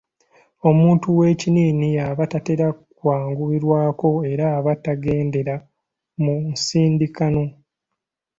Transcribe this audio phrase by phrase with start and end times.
[0.69, 2.67] Omuntu ow'ekinnini y'aba tatera
[2.97, 5.55] kwanguyirwako era aba tagendera
[6.23, 7.43] mu nsindikagano.